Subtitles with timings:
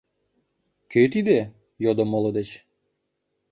[0.91, 1.39] —Кӧ тиде?—
[1.83, 2.49] йодо моло деч.